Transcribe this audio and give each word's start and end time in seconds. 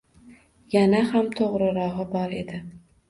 Yana 0.77 1.01
ham 1.11 1.29
to’g’rirog’i 1.41 2.11
bor 2.17 2.35
edi. 2.39 2.63